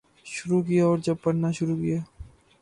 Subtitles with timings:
[0.25, 1.99] شروع کیا اور جب پڑھنا شروع کیا